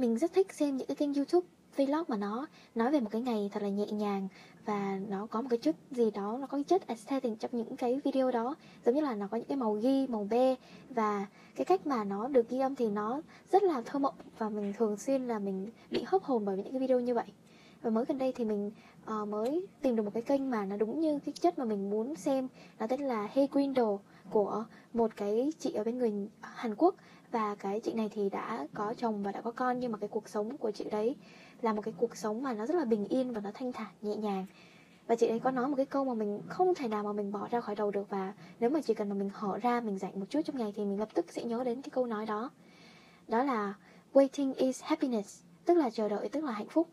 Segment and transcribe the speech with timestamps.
[0.00, 3.20] mình rất thích xem những cái kênh youtube vlog mà nó nói về một cái
[3.20, 4.28] ngày thật là nhẹ nhàng
[4.64, 7.76] và nó có một cái chút gì đó nó có cái chất aesthetic trong những
[7.76, 8.54] cái video đó.
[8.84, 10.54] Giống như là nó có những cái màu ghi màu be
[10.90, 13.20] và cái cách mà nó được ghi âm thì nó
[13.52, 16.70] rất là thơ mộng và mình thường xuyên là mình bị hấp hồn bởi những
[16.70, 17.26] cái video như vậy.
[17.82, 18.70] Và mới gần đây thì mình
[19.10, 21.90] uh, mới tìm được một cái kênh mà nó đúng như cái chất mà mình
[21.90, 22.48] muốn xem.
[22.78, 23.96] Nó tên là Hey Grindle
[24.30, 26.94] của một cái chị ở bên người Hàn Quốc
[27.30, 30.08] và cái chị này thì đã có chồng và đã có con, nhưng mà cái
[30.08, 31.16] cuộc sống của chị đấy
[31.62, 33.92] là một cái cuộc sống mà nó rất là bình yên và nó thanh thản,
[34.02, 34.46] nhẹ nhàng.
[35.06, 37.32] Và chị ấy có nói một cái câu mà mình không thể nào mà mình
[37.32, 38.08] bỏ ra khỏi đầu được.
[38.08, 40.72] Và nếu mà chỉ cần mà mình hở ra, mình dạy một chút trong ngày
[40.76, 42.50] thì mình lập tức sẽ nhớ đến cái câu nói đó.
[43.28, 43.74] Đó là,
[44.12, 46.88] waiting is happiness tức là chờ đợi, tức là hạnh phúc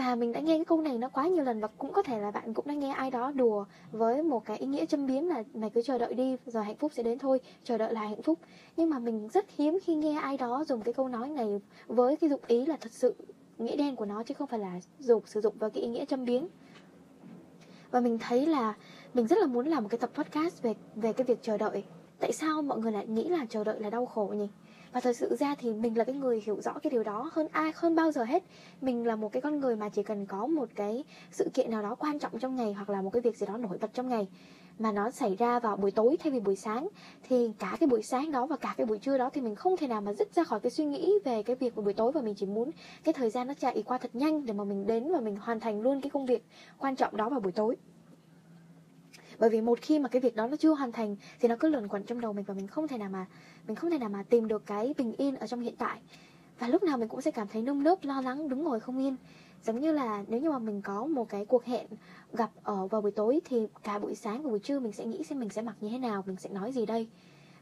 [0.00, 2.20] và mình đã nghe cái câu này nó quá nhiều lần và cũng có thể
[2.20, 5.24] là bạn cũng đã nghe ai đó đùa với một cái ý nghĩa châm biếm
[5.24, 8.00] là mày cứ chờ đợi đi, rồi hạnh phúc sẽ đến thôi, chờ đợi là
[8.00, 8.38] hạnh phúc.
[8.76, 12.16] Nhưng mà mình rất hiếm khi nghe ai đó dùng cái câu nói này với
[12.16, 13.14] cái dụng ý là thật sự
[13.58, 16.04] nghĩa đen của nó chứ không phải là dùng, sử dụng vào cái ý nghĩa
[16.04, 16.42] châm biếm.
[17.90, 18.74] Và mình thấy là
[19.14, 21.84] mình rất là muốn làm một cái tập podcast về về cái việc chờ đợi.
[22.20, 24.48] Tại sao mọi người lại nghĩ là chờ đợi là đau khổ nhỉ?
[24.92, 27.48] Và thật sự ra thì mình là cái người hiểu rõ cái điều đó hơn
[27.52, 28.42] ai, hơn bao giờ hết.
[28.80, 31.82] Mình là một cái con người mà chỉ cần có một cái sự kiện nào
[31.82, 34.08] đó quan trọng trong ngày hoặc là một cái việc gì đó nổi bật trong
[34.08, 34.28] ngày
[34.78, 36.88] mà nó xảy ra vào buổi tối thay vì buổi sáng,
[37.28, 39.76] thì cả cái buổi sáng đó và cả cái buổi trưa đó thì mình không
[39.76, 42.12] thể nào mà dứt ra khỏi cái suy nghĩ về cái việc vào buổi tối
[42.12, 42.70] và mình chỉ muốn
[43.04, 45.60] cái thời gian nó chạy qua thật nhanh để mà mình đến và mình hoàn
[45.60, 46.44] thành luôn cái công việc
[46.78, 47.76] quan trọng đó vào buổi tối
[49.40, 51.68] bởi vì một khi mà cái việc đó nó chưa hoàn thành thì nó cứ
[51.68, 53.26] luẩn quẩn trong đầu mình và mình không thể nào mà,
[53.66, 56.00] mình không thể nào mà tìm được cái bình yên ở trong hiện tại.
[56.58, 58.98] Và lúc nào mình cũng sẽ cảm thấy nơm nớp, lo lắng, đứng ngồi không
[58.98, 59.16] yên.
[59.62, 61.86] Giống như là nếu như mà mình có một cái cuộc hẹn
[62.32, 65.22] gặp ở vào buổi tối thì cả buổi sáng và buổi trưa mình sẽ nghĩ
[65.22, 67.08] xem mình sẽ mặc như thế nào, mình sẽ nói gì đây.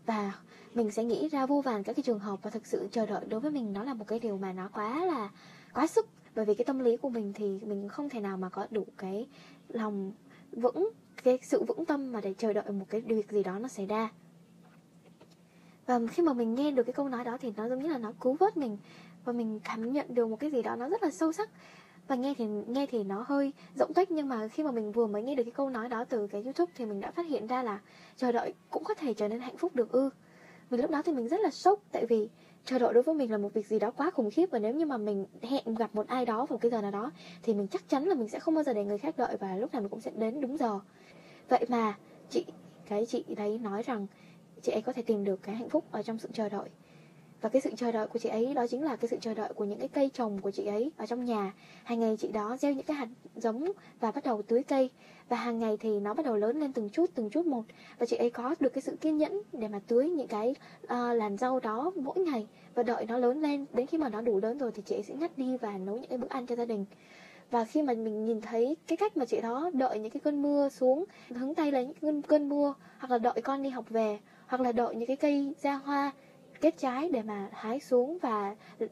[0.06, 0.32] Và
[0.74, 3.24] mình sẽ nghĩ ra vô vàn các cái trường hợp và thực sự chờ đợi
[3.28, 5.30] đối với mình nó là một cái điều mà nó quá là,
[5.74, 6.06] quá sức.
[6.34, 8.86] Bởi vì cái tâm lý của mình thì mình không thể nào mà có đủ
[8.96, 9.26] cái
[9.68, 10.12] lòng
[10.52, 10.90] vững
[11.24, 13.86] cái sự vững tâm mà để chờ đợi một cái việc gì đó nó xảy
[13.86, 14.08] ra.
[15.86, 17.98] Và khi mà mình nghe được cái câu nói đó thì nó giống như là
[17.98, 18.78] nó cứu vớt mình.
[19.24, 21.50] Và mình cảm nhận được một cái gì đó nó rất là sâu sắc.
[22.08, 25.06] Và nghe thì nghe thì nó hơi rộng tuếch, nhưng mà khi mà mình vừa
[25.06, 27.46] mới nghe được cái câu nói đó từ cái youtube thì mình đã phát hiện
[27.46, 27.80] ra là
[28.16, 30.10] chờ đợi cũng có thể trở nên hạnh phúc được ư.
[30.70, 32.28] Mình lúc đó thì mình rất là sốc, tại vì
[32.64, 34.74] chờ đợi đối với mình là một việc gì đó quá khủng khiếp và nếu
[34.74, 37.10] như mà mình hẹn gặp một ai đó vào cái giờ nào đó,
[37.42, 39.56] thì mình chắc chắn là mình sẽ không bao giờ để người khác đợi và
[39.56, 40.80] lúc nào mình cũng sẽ đến đúng giờ.
[41.48, 41.98] Vậy mà
[42.30, 42.44] chị,
[42.88, 44.06] cái chị đấy nói rằng
[44.62, 46.68] chị ấy có thể tìm được cái hạnh phúc ở trong sự chờ đợi
[47.40, 49.52] và cái sự chờ đợi của chị ấy đó chính là cái sự chờ đợi
[49.54, 51.52] của những cái cây trồng của chị ấy ở trong nhà.
[51.84, 54.90] Hàng ngày chị đó gieo những cái hạt giống và bắt đầu tưới cây.
[55.28, 57.62] Và hàng ngày thì nó bắt đầu lớn lên từng chút từng chút một.
[57.98, 60.90] Và chị ấy có được cái sự kiên nhẫn để mà tưới những cái uh,
[60.90, 62.46] làn rau đó mỗi ngày.
[62.74, 65.02] Và đợi nó lớn lên đến khi mà nó đủ lớn rồi thì chị ấy
[65.02, 66.84] sẽ ngắt đi và nấu những cái bữa ăn cho gia đình.
[67.50, 70.42] Và khi mà mình nhìn thấy cái cách mà chị đó đợi những cái cơn
[70.42, 73.84] mưa xuống hứng tay lấy những cơn, cơn mưa hoặc là đợi con đi học
[73.90, 76.12] về hoặc là đợi những cái cây ra hoa
[76.60, 78.90] kết trái để mà hái xuống và uh,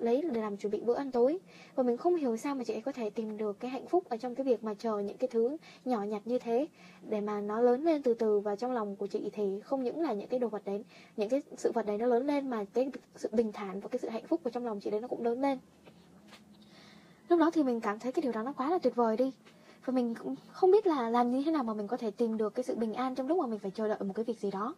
[0.00, 1.38] lấy để làm chuẩn bị bữa ăn tối.
[1.74, 4.04] Và mình không hiểu sao mà chị ấy có thể tìm được cái hạnh phúc
[4.08, 6.66] ở trong cái việc mà chờ những cái thứ nhỏ nhặt như thế.
[7.08, 10.00] Để mà nó lớn lên từ từ và trong lòng của chị thì không những
[10.00, 10.84] là những cái đồ vật đấy
[11.16, 13.98] những cái sự vật đấy nó lớn lên mà cái sự bình thản và cái
[13.98, 15.58] sự hạnh phúc của trong lòng chị đấy nó cũng lớn lên.
[17.28, 19.32] Lúc đó thì mình cảm thấy cái điều đó nó quá là tuyệt vời đi.
[19.84, 22.36] Và mình cũng không biết là làm như thế nào mà mình có thể tìm
[22.36, 24.40] được cái sự bình an trong lúc mà mình phải chờ đợi một cái việc
[24.40, 24.74] gì đó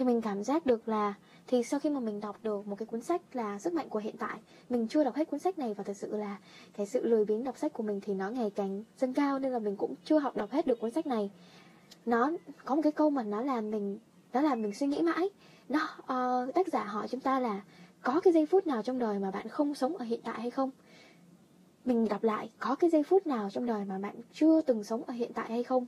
[0.00, 1.14] thì mình cảm giác được là
[1.46, 3.98] thì sau khi mà mình đọc được một cái cuốn sách là sức mạnh của
[3.98, 4.38] hiện tại
[4.70, 6.38] mình chưa đọc hết cuốn sách này và thật sự là
[6.76, 9.52] cái sự lười biếng đọc sách của mình thì nó ngày càng dâng cao nên
[9.52, 11.30] là mình cũng chưa học đọc hết được cuốn sách này.
[12.06, 12.30] Nó
[12.64, 13.98] có một cái câu mà nó làm mình
[14.32, 15.30] nó làm mình suy nghĩ mãi.
[15.68, 17.60] Nó uh, tác giả hỏi chúng ta là
[18.02, 20.50] có cái giây phút nào trong đời mà bạn không sống ở hiện tại hay
[20.50, 20.70] không?
[21.84, 25.04] Mình đọc lại có cái giây phút nào trong đời mà bạn chưa từng sống
[25.04, 25.86] ở hiện tại hay không?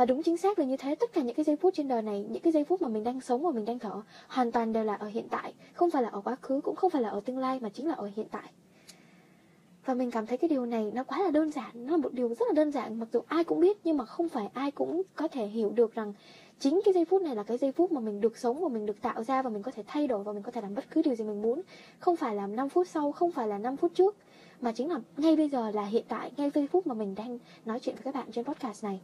[0.00, 2.02] Và đúng chính xác là như thế, tất cả những cái giây phút trên đời
[2.02, 4.72] này, những cái giây phút mà mình đang sống và mình đang thở, hoàn toàn
[4.72, 5.54] đều là ở hiện tại.
[5.72, 7.88] Không phải là ở quá khứ, cũng không phải là ở tương lai, mà chính
[7.88, 8.52] là ở hiện tại.
[9.84, 12.12] Và mình cảm thấy cái điều này nó quá là đơn giản, nó là một
[12.12, 14.70] điều rất là đơn giản, mặc dù ai cũng biết, nhưng mà không phải ai
[14.70, 16.14] cũng có thể hiểu được rằng
[16.58, 18.86] chính cái giây phút này là cái giây phút mà mình được sống và mình
[18.86, 20.84] được tạo ra và mình có thể thay đổi và mình có thể làm bất
[20.90, 21.62] cứ điều gì mình muốn.
[21.98, 24.16] Không phải là 5 phút sau, không phải là 5 phút trước,
[24.60, 27.38] mà chính là ngay bây giờ là hiện tại, ngay giây phút mà mình đang
[27.64, 29.00] nói chuyện với các bạn trên podcast này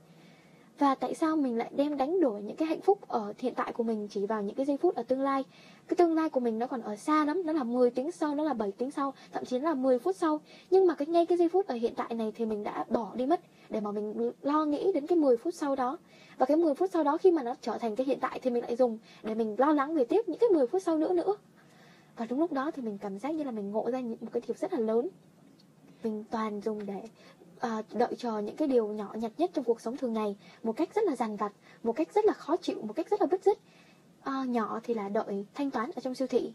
[0.78, 3.72] và tại sao mình lại đem đánh đổi những cái hạnh phúc ở hiện tại
[3.72, 5.44] của mình chỉ vào những cái giây phút ở tương lai?
[5.88, 8.34] Cái tương lai của mình nó còn ở xa lắm, nó là 10 tiếng sau,
[8.34, 10.40] nó là 7 tiếng sau, thậm chí là 10 phút sau.
[10.70, 13.12] Nhưng mà cái, ngay cái giây phút ở hiện tại này thì mình đã bỏ
[13.14, 13.40] đi mất
[13.70, 15.98] để mà mình lo nghĩ đến cái 10 phút sau đó.
[16.38, 18.50] Và cái 10 phút sau đó khi mà nó trở thành cái hiện tại thì
[18.50, 21.12] mình lại dùng để mình lo lắng về tiếp những cái 10 phút sau nữa
[21.12, 21.36] nữa.
[22.16, 24.42] Và đúng lúc đó thì mình cảm giác như là mình ngộ ra một cái
[24.46, 25.08] điều rất là lớn.
[26.04, 27.02] Mình toàn dùng để
[27.60, 30.72] à, đợi chờ những cái điều nhỏ nhặt nhất trong cuộc sống thường ngày một
[30.76, 33.26] cách rất là dằn vặt một cách rất là khó chịu một cách rất là
[33.30, 33.58] bứt rứt.
[34.22, 36.52] À, nhỏ thì là đợi thanh toán ở trong siêu thị.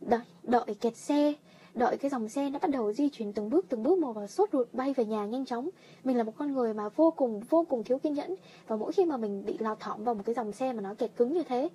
[0.00, 1.34] Đợi, đợi kẹt xe
[1.74, 4.26] đợi cái dòng xe nó bắt đầu di chuyển từng bước từng bước một và
[4.26, 5.68] sốt ruột bay về nhà nhanh chóng.
[6.04, 8.34] Mình là một con người mà vô cùng vô cùng thiếu kiên nhẫn
[8.66, 10.94] và mỗi khi mà mình bị lao thỏm vào một cái dòng xe mà nó
[10.94, 11.68] kẹt cứng như thế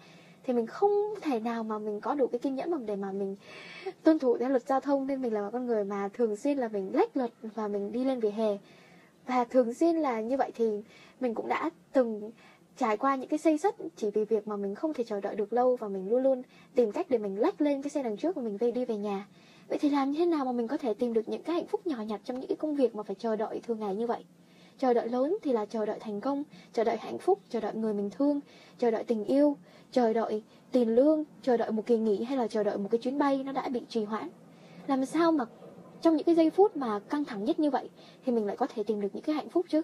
[0.48, 0.92] thì mình không
[1.22, 3.36] thể nào mà mình có đủ cái kiên nhẫn để mà mình
[4.04, 5.08] tuân thủ theo luật giao thông.
[5.08, 7.92] Nên mình là một con người mà thường xuyên là mình lách luật và mình
[7.92, 8.58] đi lên vỉa hè.
[9.26, 10.82] Và thường xuyên là như vậy thì
[11.20, 12.32] mình cũng đã từng
[12.78, 15.36] trải qua những cái xây sất chỉ vì việc mà mình không thể chờ đợi
[15.36, 16.42] được lâu và mình luôn luôn
[16.76, 18.98] tìm cách để mình lách lên cái xe đằng trước và mình về đi về
[18.98, 19.28] nhà.
[19.68, 21.68] Vậy thì làm như thế nào mà mình có thể tìm được những cái hạnh
[21.68, 24.08] phúc nhỏ nhặt trong những cái công việc mà phải chờ đợi thường ngày như
[24.08, 24.26] vậy?
[24.78, 26.44] Chờ đợi lớn thì là chờ đợi thành công,
[26.74, 28.40] chờ đợi hạnh phúc, chờ đợi người mình thương,
[28.78, 29.58] chờ đợi tình yêu,
[29.92, 33.00] chờ đợi tiền lương, chờ đợi một kỳ nghỉ hay là chờ đợi một cái
[33.00, 34.30] chuyến bay nó đã bị trì hoãn.
[34.88, 35.46] Làm sao mà
[36.02, 37.90] trong những cái giây phút mà căng thẳng nhất như vậy
[38.26, 39.82] thì mình lại có thể tìm được những cái hạnh phúc chứ?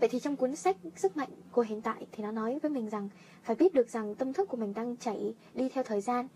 [0.00, 2.88] Vậy thì trong cuốn sách sức mạnh của hiện tại thì nó nói với mình
[2.88, 3.08] rằng
[3.42, 6.28] phải biết được rằng tâm thức của mình đang chảy đi theo thời gian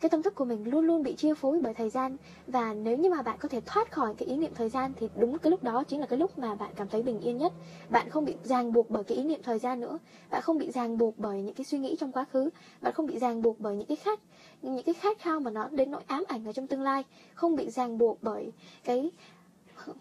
[0.00, 2.16] cái tâm thức của mình luôn luôn bị chi phối bởi thời gian.
[2.46, 5.08] Và nếu như mà bạn có thể thoát khỏi cái ý niệm thời gian, thì
[5.16, 7.52] đúng cái lúc đó chính là cái lúc mà bạn cảm thấy bình yên nhất.
[7.90, 9.98] Bạn không bị ràng buộc bởi cái ý niệm thời gian nữa.
[10.30, 12.50] Bạn không bị ràng buộc bởi những cái suy nghĩ trong quá khứ.
[12.80, 14.20] Bạn không bị ràng buộc bởi những cái khát
[14.62, 17.04] những cái khát khao mà nó đến nỗi ám ảnh ở trong tương lai.
[17.34, 18.52] Không bị ràng buộc bởi
[18.84, 19.10] cái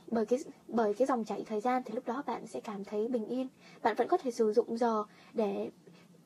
[0.07, 3.07] bởi cái bởi cái dòng chảy thời gian, thì lúc đó bạn sẽ cảm thấy
[3.07, 3.47] bình yên.
[3.83, 5.03] Bạn vẫn có thể sử dụng giờ
[5.33, 5.69] để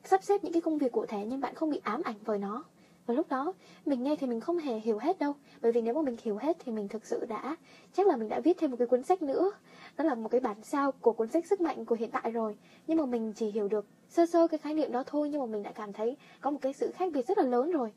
[0.04, 2.38] sắp xếp những cái công việc cụ thể nhưng bạn không bị ám ảnh bởi
[2.38, 2.64] nó
[3.06, 3.52] và lúc đó,
[3.86, 5.34] mình nghe thì mình không hề hiểu hết đâu.
[5.62, 7.56] Bởi vì nếu mà mình hiểu hết thì mình thực sự đã,
[7.92, 9.50] chắc là mình đã viết thêm một cái cuốn sách nữa.
[9.96, 12.56] Đó là một cái bản sao của cuốn sách sức mạnh của hiện tại rồi.
[12.86, 15.46] Nhưng mà mình chỉ hiểu được sơ sơ cái khái niệm đó thôi, nhưng mà
[15.46, 17.92] mình đã cảm thấy có một cái sự khác biệt rất là lớn rồi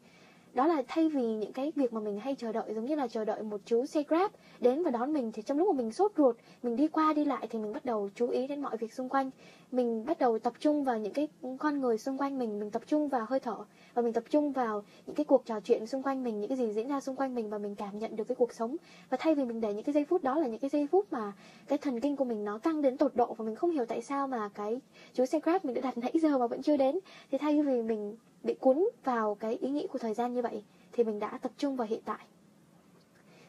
[0.57, 3.07] đó là thay vì những cái việc mà mình hay chờ đợi, giống như là
[3.07, 5.91] chờ đợi một chú xe grab đến và đón mình, thì trong lúc mà mình
[5.91, 8.77] sốt ruột, mình đi qua đi lại thì mình bắt đầu chú ý đến mọi
[8.77, 9.31] việc xung quanh.
[9.71, 11.27] Mình bắt đầu tập trung vào những cái
[11.57, 13.57] con người xung quanh mình mình tập trung vào hơi thở
[13.93, 16.57] và mình tập trung vào những cái cuộc trò chuyện xung quanh mình, những cái
[16.57, 18.75] gì diễn ra xung quanh mình và mình cảm nhận được cái cuộc sống.
[19.09, 21.05] Và thay vì mình để những cái giây phút đó là những cái giây phút
[21.11, 21.33] mà
[21.67, 24.01] cái thần kinh của mình nó căng đến tột độ và mình không hiểu tại
[24.01, 24.81] sao mà cái
[25.13, 26.99] chú xe grab mình đã đặt nãy giờ mà vẫn chưa đến,
[27.31, 30.63] thì thay vì mình bị cuốn vào cái ý nghĩ của thời gian như vậy
[30.91, 32.25] thì mình đã tập trung vào hiện tại.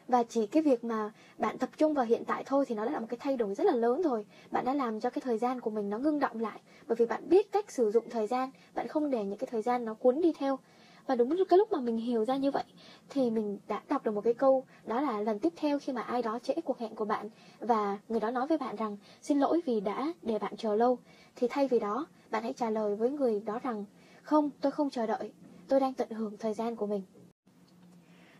[0.08, 2.90] Và chỉ cái việc mà bạn tập trung vào hiện tại thôi thì nó đã
[2.90, 4.26] là một cái thay đổi rất là lớn rồi.
[4.50, 6.60] Bạn đã làm cho cái thời gian của mình nó ngưng động lại.
[6.86, 9.62] Bởi vì bạn biết cách sử dụng thời gian, bạn không để những cái thời
[9.62, 10.58] gian nó cuốn đi theo.
[11.06, 12.64] Và đúng cái lúc mà mình hiểu ra như vậy
[13.08, 16.02] thì mình đã đọc được một cái câu, đó là lần tiếp theo khi mà
[16.02, 17.28] ai đó trễ cuộc hẹn của bạn.
[17.60, 20.98] Và người đó nói với bạn rằng, xin lỗi vì đã để bạn chờ lâu.
[21.36, 23.84] Thì thay vì đó, bạn hãy trả lời với người đó rằng
[24.28, 25.32] không, tôi không chờ đợi.
[25.68, 27.02] Tôi đang tận hưởng thời gian của mình.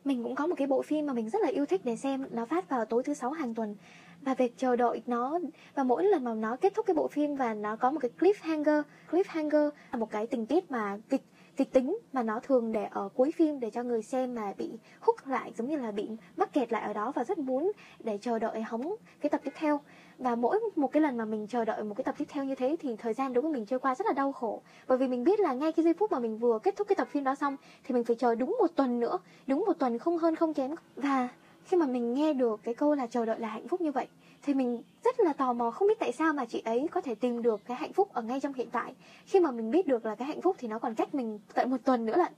[0.05, 2.26] Mình cũng có một cái bộ phim mà mình rất là yêu thích để xem.
[2.31, 3.76] Nó phát vào tối thứ sáu hàng tuần.
[4.20, 5.38] Và việc chờ đợi nó,
[5.75, 8.11] và mỗi lần mà nó kết thúc cái bộ phim và nó có một cái
[8.19, 11.23] cliffhanger cliffhanger là một cái tình tiết mà kịch
[11.58, 14.70] kịch tính mà nó thường để ở cuối phim để cho người xem mà bị
[15.00, 18.19] hút lại, giống như là bị mắc kẹt lại ở đó và rất muốn để
[18.20, 19.81] chờ đợi hóng cái tập tiếp theo.
[20.19, 22.55] Và mỗi một cái lần mà mình chờ đợi một cái tập tiếp theo như
[22.55, 24.62] thế thì thời gian đối với mình trôi qua rất là đau khổ.
[24.87, 26.97] Bởi vì mình biết là ngay cái giây phút mà mình vừa kết thúc cái
[26.97, 29.99] tập phim đó xong thì mình phải chờ đúng một tuần nữa, đúng một tuần
[29.99, 30.75] không hơn không kém.
[30.97, 31.28] Và
[31.64, 34.06] khi mà mình nghe được cái câu là chờ đợi là hạnh phúc như vậy
[34.42, 37.14] thì mình rất là tò mò không biết tại sao mà chị ấy có thể
[37.14, 38.95] tìm được cái hạnh phúc ở ngay trong hiện tại.
[39.26, 41.71] Khi mà mình biết được là cái hạnh phúc thì nó còn cách mình tận
[41.71, 42.33] một tuần nữa lận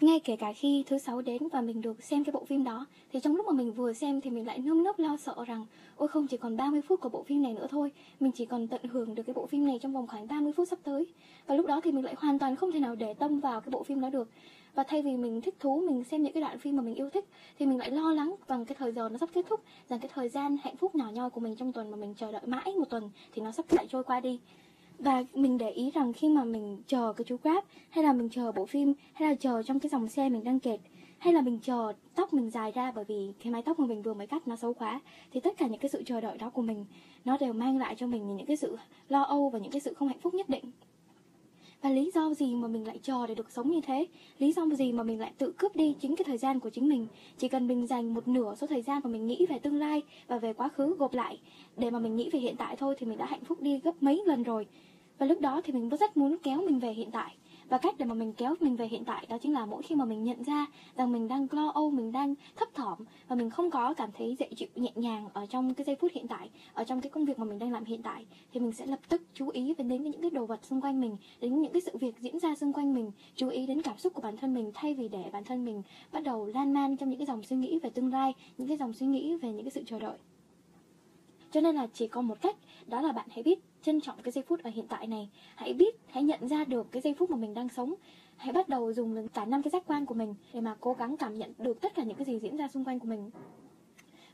[0.00, 2.86] ngay kể cả khi thứ sáu đến và mình được xem cái bộ phim đó,
[3.12, 5.66] thì trong lúc mà mình vừa xem thì mình lại nơm nớp lo sợ rằng,
[5.96, 8.68] ôi không, chỉ còn 30 phút của bộ phim này nữa thôi, mình chỉ còn
[8.68, 11.06] tận hưởng được cái bộ phim này trong vòng khoảng 30 phút sắp tới.
[11.46, 13.70] Và lúc đó thì mình lại hoàn toàn không thể nào để tâm vào cái
[13.70, 14.28] bộ phim đó được.
[14.74, 17.10] Và thay vì mình thích thú, mình xem những cái đoạn phim mà mình yêu
[17.10, 17.24] thích,
[17.58, 20.10] thì mình lại lo lắng rằng cái thời giờ nó sắp kết thúc, rằng cái
[20.14, 22.74] thời gian hạnh phúc nhỏ nhoi của mình trong tuần mà mình chờ đợi mãi
[22.78, 24.40] một tuần thì nó sắp lại trôi qua đi
[24.98, 28.28] và mình để ý rằng khi mà mình chờ cái chú Grab, hay là mình
[28.28, 30.80] chờ bộ phim, hay là chờ trong cái dòng xe mình đang kẹt,
[31.18, 34.02] hay là mình chờ tóc mình dài ra bởi vì cái mái tóc mà mình
[34.02, 35.00] vừa mới cắt nó xấu quá,
[35.32, 36.84] thì tất cả những cái sự chờ đợi đó của mình,
[37.24, 38.76] nó đều mang lại cho mình những cái sự
[39.08, 40.64] lo âu và những cái sự không hạnh phúc nhất định.
[41.82, 44.06] Và lý do gì mà mình lại chờ để được sống như thế?
[44.38, 46.88] Lý do gì mà mình lại tự cướp đi chính cái thời gian của chính
[46.88, 47.06] mình?
[47.38, 50.02] Chỉ cần mình dành một nửa số thời gian mà mình nghĩ về tương lai
[50.26, 51.38] và về quá khứ gộp lại,
[51.76, 54.02] để mà mình nghĩ về hiện tại thôi thì mình đã hạnh phúc đi gấp
[54.02, 54.66] mấy lần rồi
[55.18, 57.36] và lúc đó thì mình rất muốn kéo mình về hiện tại.
[57.68, 59.94] Và cách để mà mình kéo mình về hiện tại đó chính là mỗi khi
[59.94, 62.98] mà mình nhận ra rằng mình đang lo âu, mình đang thấp thỏm
[63.28, 66.12] và mình không có cảm thấy dễ chịu, nhẹ nhàng ở trong cái giây phút
[66.14, 68.72] hiện tại, ở trong cái công việc mà mình đang làm hiện tại, thì mình
[68.72, 71.72] sẽ lập tức chú ý đến những cái đồ vật xung quanh mình, đến những
[71.72, 74.36] cái sự việc diễn ra xung quanh mình, chú ý đến cảm xúc của bản
[74.36, 75.82] thân mình thay vì để bản thân mình
[76.12, 78.76] bắt đầu lan man trong những cái dòng suy nghĩ về tương lai, những cái
[78.76, 80.18] dòng suy nghĩ về những cái sự chờ đợi
[81.50, 84.32] cho nên là chỉ có một cách, đó là bạn hãy biết trân trọng cái
[84.32, 85.28] giây phút ở hiện tại này.
[85.54, 87.94] Hãy biết, hãy nhận ra được cái giây phút mà mình đang sống.
[88.36, 91.16] Hãy bắt đầu dùng cả năm cái giác quan của mình để mà cố gắng
[91.16, 93.30] cảm nhận được tất cả những cái gì diễn ra xung quanh của mình.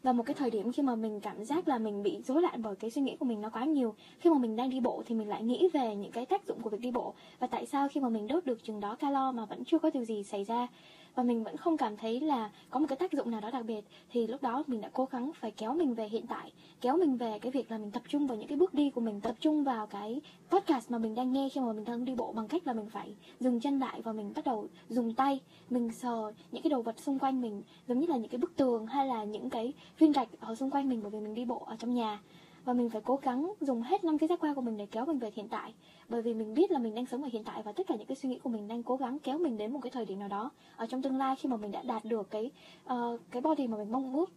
[0.02, 2.62] Và một cái thời điểm khi mà mình cảm giác là mình bị rối loạn
[2.62, 5.02] bởi cái suy nghĩ của mình nó quá nhiều, khi mà mình đang đi bộ
[5.06, 7.14] thì mình lại nghĩ về những cái tác dụng của việc đi bộ.
[7.38, 9.90] Và tại sao khi mà mình đốt được chừng đó calo mà vẫn chưa có
[9.90, 10.68] điều gì xảy ra?
[11.14, 13.64] Và mình vẫn không cảm thấy là có một cái tác dụng nào đó đặc
[13.64, 13.84] biệt.
[14.10, 17.16] Thì lúc đó mình đã cố gắng phải kéo mình về hiện tại, kéo mình
[17.16, 19.34] về cái việc là mình tập trung vào những cái bước đi của mình, tập
[19.40, 22.48] trung vào cái podcast mà mình đang nghe khi mà mình đang đi bộ bằng
[22.48, 25.40] cách là mình phải dừng chân lại và mình bắt đầu dùng tay.
[25.70, 28.56] Mình sờ những cái đồ vật xung quanh mình, giống như là những cái bức
[28.56, 31.44] tường hay là những cái viên gạch ở xung quanh mình bởi vì mình đi
[31.44, 32.20] bộ ở trong nhà
[32.64, 35.06] và mình phải cố gắng dùng hết năm cái giác quan của mình để kéo
[35.06, 35.74] mình về hiện tại.
[36.08, 38.06] Bởi vì mình biết là mình đang sống ở hiện tại và tất cả những
[38.06, 40.18] cái suy nghĩ của mình đang cố gắng kéo mình đến một cái thời điểm
[40.18, 42.50] nào đó ở trong tương lai khi mà mình đã đạt được cái
[42.92, 44.32] uh, cái body mà mình mong ước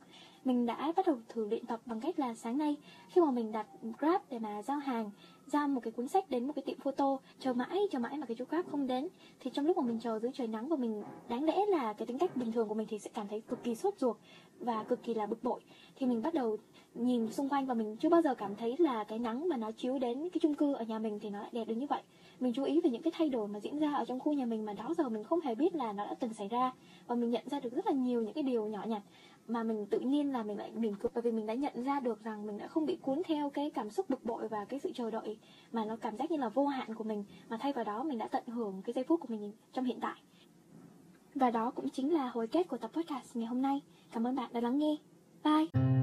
[0.45, 2.75] mình đã bắt đầu thử luyện tập bằng cách là sáng nay
[3.09, 3.67] khi mà mình đặt
[3.99, 5.11] grab để mà giao hàng
[5.47, 8.25] giao một cái cuốn sách đến một cái tiệm photo, chờ mãi chờ mãi mà
[8.25, 9.07] cái chú grab không đến.
[9.39, 12.05] Thì trong lúc mà mình chờ dưới trời nắng và mình đáng lẽ là cái
[12.05, 14.17] tính cách bình thường của mình thì sẽ cảm thấy cực kỳ sốt ruột
[14.59, 15.61] và cực kỳ là bực bội.
[15.95, 16.57] Thì mình bắt đầu
[16.93, 19.71] nhìn xung quanh và mình chưa bao giờ cảm thấy là cái nắng mà nó
[19.71, 22.01] chiếu đến cái chung cư ở nhà mình thì nó lại đẹp đến như vậy.
[22.39, 24.45] Mình chú ý về những cái thay đổi mà diễn ra ở trong khu nhà
[24.45, 26.71] mình mà đó giờ mình không hề biết là nó đã từng xảy ra.
[27.07, 29.01] Và mình nhận ra được rất là nhiều những cái điều nhỏ nhặt
[29.47, 31.99] mà mình tự nhiên là mình lại mỉm cười bởi vì mình đã nhận ra
[31.99, 34.79] được rằng mình đã không bị cuốn theo cái cảm xúc bực bội và cái
[34.79, 35.37] sự chờ đợi,
[35.71, 38.17] mà nó cảm giác như là vô hạn của mình, mà thay vào đó mình
[38.17, 40.21] đã tận hưởng cái giây phút của mình trong hiện tại.
[41.35, 43.81] Và đó cũng chính là hồi kết của tập podcast ngày hôm nay.
[44.11, 44.95] Cảm ơn bạn đã lắng nghe.
[45.43, 45.96] Bye!